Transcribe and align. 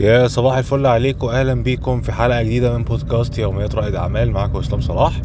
يا 0.00 0.28
صباح 0.28 0.56
الفل 0.56 0.86
عليكم 0.86 1.26
واهلا 1.26 1.54
بيكم 1.62 2.00
في 2.00 2.12
حلقة 2.12 2.42
جديدة 2.42 2.78
من 2.78 2.84
بودكاست 2.84 3.38
يوميات 3.38 3.74
رائد 3.74 3.94
أعمال 3.94 4.30
معاكم 4.30 4.58
إسلام 4.58 4.80
صلاح 4.80 5.20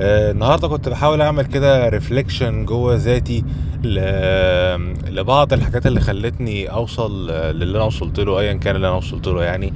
آه 0.00 0.30
النهارده 0.30 0.68
كنت 0.68 0.88
بحاول 0.88 1.20
أعمل 1.20 1.44
كده 1.44 1.88
ريفليكشن 1.88 2.64
جوه 2.64 2.94
ذاتي. 2.94 3.44
لبعض 5.10 5.52
الحاجات 5.52 5.86
اللي 5.86 6.00
خلتني 6.00 6.70
أوصل 6.70 7.30
للي 7.30 7.76
أنا 7.76 7.84
وصلت 7.84 8.20
له 8.20 8.40
ايا 8.40 8.52
كان 8.52 8.76
اللي 8.76 8.88
أنا 8.88 8.96
وصلت 8.96 9.26
له 9.28 9.44
يعني 9.44 9.72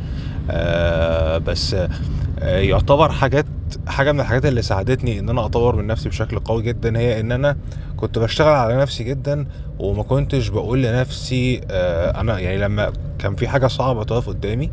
آه 0.50 1.38
بس 1.38 1.74
آه 1.74 2.58
يعتبر 2.58 3.12
حاجات 3.12 3.46
حاجة 3.86 4.12
من 4.12 4.20
الحاجات 4.20 4.46
اللي 4.46 4.62
ساعدتني 4.62 5.18
إن 5.18 5.28
أنا 5.28 5.44
أطور 5.44 5.76
من 5.76 5.86
نفسي 5.86 6.08
بشكل 6.08 6.38
قوي 6.38 6.62
جدا 6.62 6.98
هي 6.98 7.20
إن 7.20 7.32
أنا 7.32 7.56
كنت 7.96 8.18
بشتغل 8.18 8.48
على 8.54 8.76
نفسي 8.76 9.04
جدا 9.04 9.46
وما 9.78 10.02
كنتش 10.02 10.48
بقول 10.48 10.82
لنفسي 10.82 11.60
آه 11.70 12.20
أنا 12.20 12.38
يعني 12.38 12.58
لما 12.58 12.92
كان 13.18 13.34
في 13.34 13.48
حاجة 13.48 13.66
صعبة 13.66 14.04
تقف 14.04 14.28
قدامي. 14.28 14.70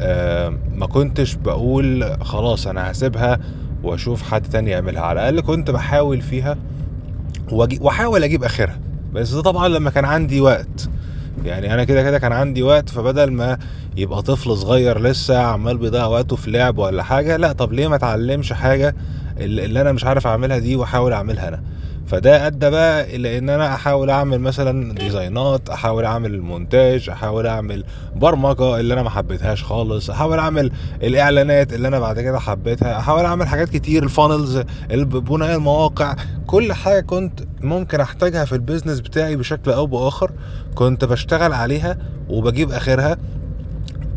آه 0.00 0.54
ما 0.74 0.86
كنتش 0.86 1.34
بقول 1.34 2.16
خلاص 2.20 2.66
أنا 2.66 2.90
هسيبها 2.90 3.38
وأشوف 3.82 4.22
حد 4.22 4.42
تاني 4.42 4.70
يعملها. 4.70 5.02
على 5.02 5.20
الأقل 5.20 5.40
كنت 5.40 5.70
بحاول 5.70 6.20
فيها 6.20 6.56
وأحاول 7.52 8.24
أجيب 8.24 8.44
آخرها. 8.44 8.78
بس 9.14 9.30
ده 9.30 9.40
طبعا 9.42 9.68
لما 9.68 9.90
كان 9.90 10.04
عندي 10.04 10.40
وقت. 10.40 10.88
يعني 11.44 11.74
أنا 11.74 11.84
كده 11.84 12.02
كده 12.02 12.18
كان 12.18 12.32
عندي 12.32 12.62
وقت 12.62 12.88
فبدل 12.88 13.30
ما 13.30 13.58
يبقى 13.96 14.22
طفل 14.22 14.56
صغير 14.56 15.00
لسه 15.00 15.38
عمال 15.38 15.78
بيضيع 15.78 16.06
وقته 16.06 16.36
في 16.36 16.50
لعب 16.50 16.78
ولا 16.78 17.02
حاجة 17.02 17.36
لا 17.36 17.52
طب 17.52 17.72
ليه 17.72 17.88
ما 17.88 17.96
اتعلمش 17.96 18.52
حاجة 18.52 18.94
اللي 19.40 19.64
اللي 19.64 19.80
أنا 19.80 19.92
مش 19.92 20.04
عارف 20.04 20.26
أعملها 20.26 20.58
دي 20.58 20.76
وأحاول 20.76 21.12
أعملها 21.12 21.48
أنا؟ 21.48 21.60
فده 22.08 22.46
أدى 22.46 22.70
بقى 22.70 23.16
إلى 23.16 23.38
إن 23.38 23.50
أنا 23.50 23.74
أحاول 23.74 24.10
أعمل 24.10 24.40
مثلا 24.40 24.94
design 24.94 25.59
ات 25.59 25.70
أحاول 25.70 26.04
أعمل 26.04 26.40
مونتاج 26.40 27.08
أحاول 27.10 27.46
أعمل 27.46 27.84
برمجة 28.16 28.80
اللي 28.80 28.94
أنا 28.94 29.02
ما 29.02 29.10
حبيتهاش 29.10 29.64
خالص 29.64 30.10
أحاول 30.10 30.38
أعمل 30.38 30.72
الإعلانات 31.02 31.72
اللي 31.72 31.88
أنا 31.88 31.98
بعد 31.98 32.20
كده 32.20 32.38
حبيتها 32.38 32.98
أحاول 32.98 33.24
أعمل 33.24 33.48
حاجات 33.48 33.68
كتير 33.68 34.02
ال 34.02 34.09
funnels 34.09 34.62
بناء 35.04 35.54
المواقع 35.54 36.16
كل 36.46 36.72
حاجة 36.72 37.00
كنت 37.00 37.40
ممكن 37.60 38.00
أحتاجها 38.00 38.44
في 38.44 38.52
ال 38.52 38.57
business 38.57 39.00
بتاعي 39.00 39.36
بشكل 39.36 39.70
أو 39.70 39.86
بآخر 39.86 40.30
كنت 40.74 41.04
بشتغل 41.04 41.52
عليها 41.52 41.98
وبجيب 42.28 42.70
آخرها. 42.72 43.16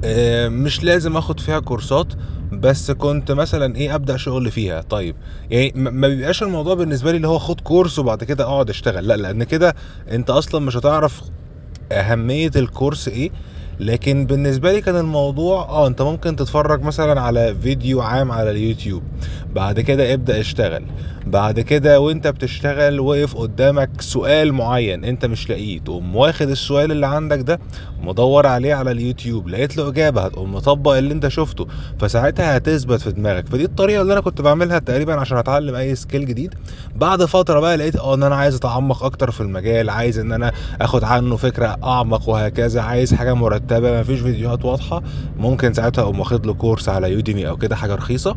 آه، 0.04 0.48
مش 0.48 0.84
لازم 0.84 1.18
آخد 1.18 1.40
فيها 1.40 1.60
كورسات 1.60 2.08
بس 2.52 2.92
كنت 2.92 3.32
مثلا 3.32 3.76
إيه 3.76 3.96
أبدأ 3.96 4.18
شغل 4.18 4.52
فيها؟ 4.52 4.82
طيب 4.82 5.16
يعني 5.50 5.72
ما 5.76 6.08
بيبقاش 6.08 6.44
الموضوع 6.44 6.74
بالنسبة 6.74 7.12
لي 7.12 7.18
اللي 7.18 7.28
هو 7.28 7.40
خد 7.40 7.60
كورس 7.62 8.00
وبعد 8.00 8.24
كده 8.24 8.44
أقعد 8.44 8.70
أشتغل 8.70 9.08
لأ 9.08 9.18
لأن 9.18 9.44
كده 9.44 9.76
أنت 10.12 10.30
أصلا 10.30 10.62
مش 10.62 10.78
هتعرف 10.78 11.22
أهمية 11.92 12.52
الكورس 12.56 13.08
إيه 13.08 13.30
لكن 13.80 14.26
بالنسبة 14.26 14.72
لي 14.72 14.82
كان 14.82 14.96
الموضوع 14.96 15.62
آه 15.62 15.88
أنت 15.88 16.02
ممكن 16.02 16.36
تتفرج 16.36 16.82
مثلا 16.82 17.22
على 17.22 17.56
فيديو 17.56 18.02
عام 18.02 18.32
على 18.32 18.52
اليوتيوب 18.52 19.04
بعد 19.54 19.80
كده 19.80 20.14
ابدأ 20.14 20.40
اشتغل. 20.40 20.84
بعد 21.26 21.60
كده 21.60 22.00
وانت 22.00 22.28
بتشتغل 22.28 23.00
وقف 23.00 23.38
قدامك 23.38 24.02
سؤال 24.02 24.54
معين 24.54 25.06
انت 25.06 25.26
مش 25.26 25.50
لاقيه 25.50 25.80
تقوم 25.80 26.16
واخد 26.16 26.50
السؤال 26.50 26.92
اللي 26.92 27.08
عندك 27.08 27.40
ده 27.40 27.60
مدور 28.00 28.48
عليه 28.48 28.74
على 28.74 28.92
اليوتيوب 28.92 29.48
لقيت 29.50 29.78
له 29.78 29.88
إجابة 29.90 30.22
هتقوم 30.22 30.54
مطبق 30.56 30.92
اللي 30.92 31.14
انت 31.14 31.28
شفته 31.28 31.68
فساعتها 32.00 32.58
هتثبت 32.58 33.02
في 33.02 33.12
دماغك. 33.12 33.48
فدي 33.48 33.64
الطريقة 33.64 34.02
اللي 34.02 34.14
أنا 34.14 34.22
كنت 34.22 34.42
بعملها 34.42 34.80
تقريبا 34.80 35.14
عشان 35.20 35.38
أتعلم 35.38 35.76
أي 35.76 35.96
سكيل 35.96 36.26
جديد. 36.26 36.54
بعد 36.96 37.26
فترة 37.26 37.60
بقى 37.60 37.78
لقيت 37.78 37.96
آه 37.96 38.14
إن 38.14 38.24
أنا 38.24 38.36
عايز 38.36 38.56
أتعمق 38.56 39.04
أكتر 39.04 39.32
في 39.32 39.42
المجال 39.42 39.90
عايز 39.90 40.20
إن 40.20 40.32
أنا 40.32 40.52
آخد 40.82 41.04
عنه 41.04 41.36
فكرة 41.36 41.78
أعمق 41.84 42.30
وهكذا 42.30 42.82
عايز 42.82 43.14
حاجة 43.14 43.34
مرتبة 43.34 44.00
مفيش 44.00 44.20
فيديوهات 44.20 44.66
واضحة 44.66 45.04
ممكن 45.38 45.74
ساعتها 45.74 46.02
أقوم 46.02 46.20
واخد 46.20 46.46
له 46.46 46.54
كورس 46.54 46.90
على 46.90 47.12
يوديمي 47.12 47.48
أو 47.48 47.58
كده 47.58 47.76
حاجة 47.76 47.96
رخيصة. 47.96 48.36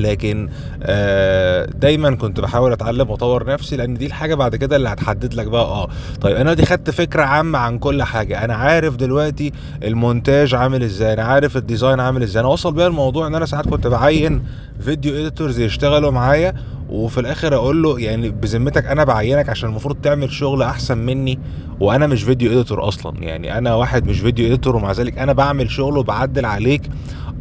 لكن 0.00 0.48
آه، 0.82 1.66
دايما 1.74 2.14
كنت 2.16 2.40
بحاول 2.40 2.72
أتعلم 2.72 3.10
وأطور 3.10 3.46
نفسي 3.52 3.76
لأن 3.76 3.94
دي 3.94 4.06
الحاجة 4.06 4.34
بعد 4.34 4.56
كده 4.56 4.76
اللي 4.76 4.88
هتحدد 4.88 5.34
لك 5.34 5.46
بقى 5.46 5.62
آه. 5.62 5.88
طيب 6.20 6.36
أنا 6.36 6.54
دي 6.54 6.66
خدت 6.66 6.90
فكرة 6.90 7.22
عامة 7.22 7.58
عن 7.58 7.78
كل 7.78 8.02
حاجة. 8.02 8.44
أنا 8.44 8.54
عارف 8.54 8.96
دلوقتي 8.96 9.52
المونتاج 9.82 10.54
عامل 10.54 10.82
إزاي 10.82 11.12
أنا 11.12 11.22
عارف 11.22 11.56
ال 11.56 11.62
design 11.62 12.00
عامل 12.00 12.22
إزاي. 12.22 12.40
أنا 12.40 12.48
وصل 12.48 12.72
بيا 12.72 12.86
الموضوع 12.86 13.26
إن 13.26 13.34
أنا 13.34 13.46
ساعات 13.46 13.68
كنت 13.68 13.86
بعين 13.86 14.42
video 14.80 15.14
editors 15.14 15.60
يشتغلوا 15.60 16.10
معايا 16.10 16.54
وفي 16.88 17.20
الآخر 17.20 17.54
أقول 17.54 17.82
له 17.82 18.00
يعني 18.00 18.30
بذمتك 18.30 18.86
أنا 18.86 19.04
بعينك 19.04 19.48
عشان 19.48 19.68
المفروض 19.68 19.96
تعمل 20.02 20.32
شغل 20.32 20.62
أحسن 20.62 20.98
مني 20.98 21.38
وأنا 21.80 22.06
مش 22.06 22.22
video 22.22 22.52
editor 22.52 22.88
أصلا. 22.88 23.16
يعني 23.22 23.58
أنا 23.58 23.74
واحد 23.74 24.06
مش 24.06 24.20
video 24.20 24.46
editor 24.46 24.76
ومع 24.76 24.92
ذلك 24.92 25.18
أنا 25.18 25.32
بعمل 25.32 25.70
شغل 25.70 25.98
وبعدل 25.98 26.44
عليك. 26.44 26.82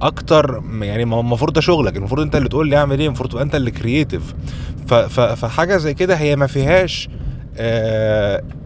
أكتر 0.02 0.62
يعني 0.82 1.04
المفروض 1.04 1.54
ده 1.54 1.62
شغلك 1.62 1.98
المفروض 1.98 2.22
أنت 2.22 2.36
اللي 2.36 2.50
تقول 2.50 2.68
لي 2.70 2.78
أعمل 2.78 3.00
إيه 3.00 3.08
المفروض 3.08 3.30
تبقى 3.30 3.44
أنت 3.44 3.56
اللي 3.56 3.72
creative 3.72 4.34
فحاجة 5.36 5.78
زي 5.78 5.94
كده 5.94 6.16
هي 6.16 6.36
ما 6.36 6.48
فيهاش 6.48 7.10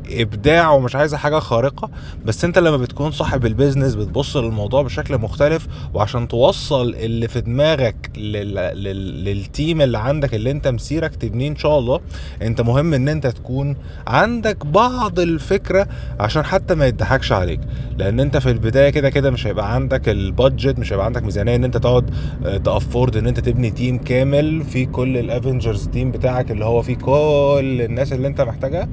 إبداع 0.09 0.71
ومش 0.71 0.95
عايزه 0.95 1.17
حاجة 1.17 1.39
خارقة 1.39 1.89
بس 2.25 2.45
أنت 2.45 2.57
لما 2.59 2.77
بتكون 2.77 3.11
صاحب 3.11 3.45
ال 3.45 3.51
business 3.51 3.95
بتبص 3.95 4.37
للموضوع 4.37 4.81
بشكل 4.81 5.17
مختلف 5.17 5.67
وعشان 5.93 6.27
توصل 6.27 6.89
اللي 6.95 7.27
في 7.27 7.41
دماغك 7.41 8.09
لل... 8.17 8.53
لل... 8.55 9.23
لل 9.25 9.44
team 9.44 9.81
اللي 9.81 9.97
عندك 9.97 10.35
اللي 10.35 10.51
أنت 10.51 10.67
مسيرك 10.67 11.15
تبنيه 11.15 11.47
إن 11.47 11.55
شاء 11.55 11.79
الله 11.79 11.99
أنت 12.41 12.61
مهم 12.61 12.93
إن 12.93 13.07
أنت 13.07 13.27
تكون 13.27 13.75
عندك 14.07 14.65
بعض 14.65 15.19
الفكرة 15.19 15.87
عشان 16.19 16.43
حتى 16.45 16.75
ما 16.75 16.87
يضحكش 16.87 17.31
عليك. 17.31 17.59
لأن 17.97 18.19
أنت 18.19 18.37
في 18.37 18.51
البداية 18.51 18.89
كده 18.89 19.09
كده 19.09 19.31
مش 19.31 19.47
هيبقى 19.47 19.73
عندك 19.75 20.09
ال 20.09 20.19
budget 20.19 20.79
مش 20.79 20.93
هيبقى 20.93 21.05
عندك 21.05 21.23
ميزانية 21.23 21.55
إن 21.55 21.63
أنت 21.63 21.77
تقعد 21.77 22.09
آه، 22.43 22.57
ت 22.57 22.66
afford 22.66 23.17
إن 23.17 23.27
أنت 23.27 23.39
تبني 23.39 23.71
team 23.71 23.97
كامل 23.97 24.63
في 24.63 24.85
كل 24.85 25.17
ال 25.17 25.25
Avengers 25.25 25.87
team 25.87 26.11
بتاعك 26.11 26.51
اللي 26.51 26.65
هو 26.65 26.81
فيه 26.81 26.95
كل 26.95 27.81
الناس 27.85 28.13
اللي 28.13 28.27
أنت 28.27 28.41
محتاجها. 28.41 28.87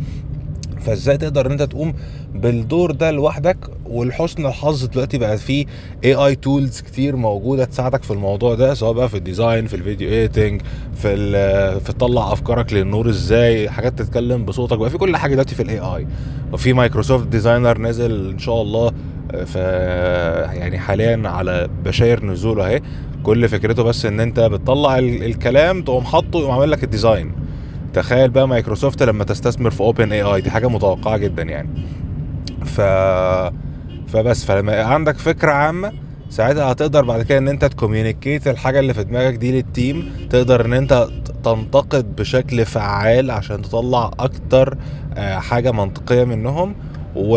فازاي 0.83 1.17
تقدر 1.17 1.47
إن 1.47 1.51
أنت 1.53 1.63
تقوم 1.63 1.93
بالدور 2.35 2.91
ده 2.91 3.11
لوحدك؟ 3.11 3.57
ولحسن 3.85 4.47
الحظ 4.47 4.85
دلوقتي 4.85 5.19
بقى 5.19 5.39
في 5.39 5.67
AI 6.05 6.15
tools 6.15 6.81
كتير 6.81 7.17
موجودة 7.17 7.65
تساعدك 7.65 8.03
في 8.03 8.11
الموضوع 8.11 8.55
ده 8.55 8.75
سواء 8.75 8.93
بقى 8.93 9.09
في 9.09 9.17
ال 9.17 9.24
design 9.24 9.67
في 9.67 9.77
ال 9.77 9.82
video 9.82 10.09
editing 10.09 10.63
في 10.93 11.17
في 11.81 11.93
تطلع 11.93 12.33
أفكارك 12.33 12.73
للنور 12.73 13.09
إزاي 13.09 13.71
حاجات 13.71 13.99
تتكلم 13.99 14.45
بصوتك 14.45 14.79
بقى 14.79 14.91
في 14.91 14.99
كل 14.99 15.17
حاجة 15.17 15.33
دلوقتي 15.33 15.55
في 15.55 15.63
ال 15.63 15.79
AI 15.79 16.07
وفي 16.53 16.73
Microsoft 16.73 17.27
Designer 17.27 17.79
نازل 17.79 18.31
إن 18.31 18.39
شاء 18.39 18.63
الله 18.63 18.93
ف 19.47 19.57
يعني 20.55 20.79
حاليا 20.79 21.23
على 21.25 21.69
بشاير 21.85 22.25
نزوله 22.25 22.67
أهي. 22.67 22.81
كل 23.23 23.49
فكرته 23.49 23.83
بس 23.83 24.07
إن 24.07 24.21
أنت 24.21 24.41
بتطلع 24.41 24.99
ال- 24.99 25.23
الكلام 25.23 25.83
تقوم 25.83 26.05
حاطه 26.05 26.39
يقوم 26.41 26.51
عامل 26.51 26.71
لك 26.71 26.85
ال 26.85 26.92
design 26.92 27.33
تخيل 27.93 28.31
بقى 28.31 28.49
مايكروسوفت 28.49 29.03
لما 29.03 29.25
تستثمر 29.25 29.71
في 29.71 29.81
OpenAI 29.81 30.41
دي 30.41 30.51
حاجة 30.51 30.69
متوقعة 30.69 31.17
جدا 31.17 31.43
يعني. 31.43 31.69
ف 32.65 32.81
فبس 34.07 34.45
فلما 34.45 34.83
عندك 34.85 35.19
فكرة 35.19 35.53
عامة 35.53 35.93
ساعتها 36.31 36.73
هتقدر 36.73 37.05
بعد 37.05 37.23
كده 37.23 37.39
إن 37.39 37.49
أنت 37.49 37.65
ت 37.65 37.72
communicate 37.72 38.49
الحاجة 38.49 38.81
اللي 38.81 38.95
في 38.95 39.05
دماغك 39.05 39.35
دي 39.35 39.53
لل 39.53 39.70
team 39.70 40.05
تقدر 40.31 40.65
إن 40.65 40.73
أنت 40.73 41.09
تنتقد 41.43 42.17
بشكل 42.17 42.67
فعال 42.67 43.31
عشان 43.31 43.63
تطلع 43.63 44.11
أكتر 44.21 44.77
آه، 45.15 45.39
حاجة 45.39 45.71
منطقية 45.73 46.25
منهم. 46.25 46.75
و... 47.15 47.37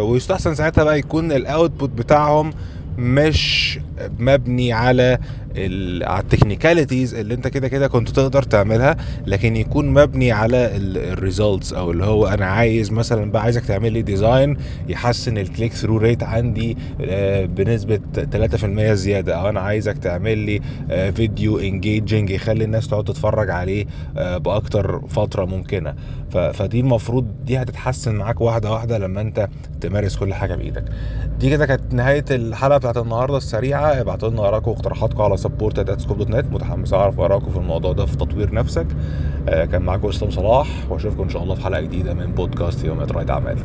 ويستحسن 0.00 0.54
ساعتها 0.54 0.84
بقى 0.84 0.98
يكون 0.98 1.32
ال 1.32 1.40
output 1.40 1.90
بتاعهم 1.90 2.52
مش 2.98 3.78
مبني 4.18 4.72
على 4.72 5.18
ال... 5.56 6.04
على 6.04 6.22
ال 6.22 6.28
technicalities 6.28 7.14
اللي 7.14 7.34
انت 7.34 7.48
كده 7.48 7.68
كده 7.68 7.88
كنت 7.88 8.08
تقدر 8.10 8.42
تعملها 8.42 8.96
لكن 9.26 9.56
يكون 9.56 9.86
مبني 9.94 10.32
على 10.32 10.70
ال 10.76 10.88
results 10.88 11.72
أو 11.72 11.90
اللي 11.90 12.04
هو 12.04 12.26
أنا 12.26 12.46
عايز 12.46 12.92
مثلا 12.92 13.30
بقى 13.30 13.42
عايزك 13.42 13.64
تعمل 13.64 13.92
لي 13.92 14.02
design 14.02 14.56
يحسن 14.88 15.38
ال 15.38 15.44
click 15.44 15.72
through 15.72 15.96
rate 15.96 16.22
عندي 16.22 16.76
آه، 17.00 17.44
بنسبة 17.44 18.00
3% 18.32 18.92
زيادة. 18.94 19.34
أو 19.36 19.48
أنا 19.48 19.60
عايزك 19.60 19.98
تعمل 19.98 20.38
لي 20.38 20.60
آه، 20.90 21.10
video 21.10 21.58
engaging 21.58 22.30
يخلي 22.30 22.64
الناس 22.64 22.88
تقعد 22.88 23.04
تتفرج 23.04 23.50
عليه 23.50 23.84
آه، 24.16 24.36
بأكتر 24.38 25.00
فترة 25.08 25.44
ممكنة. 25.44 25.94
فدي 26.52 26.80
المفروض 26.80 27.26
دي 27.44 27.58
هتتحسن 27.62 28.14
معاك 28.14 28.40
واحدة 28.40 28.72
واحدة 28.72 28.98
لما 28.98 29.20
انت 29.20 29.48
تمارس 29.80 30.16
كل 30.16 30.34
حاجة 30.34 30.54
بإيدك. 30.54 30.84
دي 31.40 31.50
كده 31.50 31.66
كانت 31.66 31.94
نهاية 31.94 32.24
الحلقة 32.30 32.78
بتاعت 32.78 32.96
النهارده 32.96 33.36
السريعة. 33.36 34.00
ابعتوا 34.00 34.28
لنا 34.30 34.48
اراءكم 34.48 34.70
واقتراحاتكم 34.70 35.22
على 35.22 35.36
support@scope.net 35.46 36.44
متحمس 36.52 36.94
أعرف 36.94 37.20
اراءكم 37.20 37.50
في 37.50 37.56
الموضوع 37.56 37.92
ده 37.92 38.06
في 38.06 38.16
تطوير 38.16 38.54
نفسك. 38.54 38.86
آه، 39.48 39.64
كان 39.64 39.82
معاكم 39.82 40.08
إسلام 40.08 40.30
صلاح 40.30 40.92
وأشوفكم 40.92 41.22
إن 41.22 41.28
شاء 41.28 41.42
الله 41.42 41.54
في 41.54 41.62
حلقة 41.62 41.80
جديدة 41.80 42.14
من 42.14 42.34
بودكاست 42.34 42.84
يوميات 42.84 43.12
رائد 43.12 43.30
أعمال. 43.30 43.58